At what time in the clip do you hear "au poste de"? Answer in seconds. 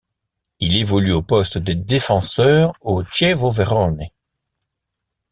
1.11-1.73